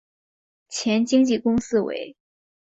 [0.67, 2.15] 前经纪公司为。